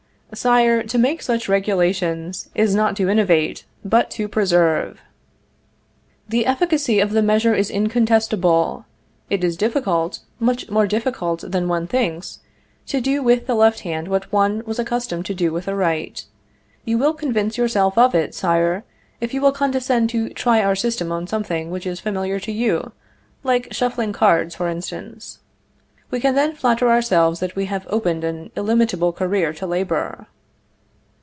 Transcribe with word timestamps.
Sire, 0.33 0.81
to 0.83 0.97
make 0.97 1.21
such 1.21 1.49
regulations 1.49 2.49
is 2.55 2.73
not 2.73 2.95
to 2.95 3.09
innovate, 3.09 3.65
but 3.83 4.09
to 4.11 4.29
preserve. 4.29 5.01
The 6.29 6.45
efficacy 6.45 7.01
of 7.01 7.11
the 7.11 7.21
measure 7.21 7.53
is 7.53 7.69
incontestable. 7.69 8.85
It 9.29 9.43
is 9.43 9.57
difficult 9.57 10.19
much 10.39 10.69
more 10.69 10.87
difficult 10.87 11.41
than 11.45 11.67
one 11.67 11.85
thinks 11.85 12.39
to 12.87 13.01
do 13.01 13.21
with 13.21 13.45
the 13.45 13.55
left 13.55 13.81
hand 13.81 14.07
what 14.07 14.31
one 14.31 14.63
was 14.65 14.79
accustomed 14.79 15.25
to 15.25 15.33
do 15.33 15.51
with 15.51 15.65
the 15.65 15.75
right. 15.75 16.23
You 16.85 16.97
will 16.97 17.13
convince 17.13 17.57
yourself 17.57 17.97
of 17.97 18.15
it, 18.15 18.33
Sire, 18.33 18.85
if 19.19 19.33
you 19.33 19.41
will 19.41 19.51
condescend 19.51 20.09
to 20.11 20.29
try 20.29 20.63
our 20.63 20.75
system 20.77 21.11
on 21.11 21.27
something 21.27 21.69
which 21.69 21.85
is 21.85 21.99
familiar 21.99 22.39
to 22.39 22.53
you, 22.53 22.93
like 23.43 23.73
shuffling 23.73 24.13
cards, 24.13 24.55
for 24.55 24.69
instance. 24.69 25.39
We 26.11 26.19
can 26.19 26.35
then 26.35 26.55
flatter 26.55 26.89
ourselves 26.91 27.39
that 27.39 27.55
we 27.55 27.67
have 27.67 27.87
opened 27.89 28.25
an 28.25 28.51
illimitable 28.57 29.13
career 29.13 29.53
to 29.53 29.65
labor. 29.65 30.27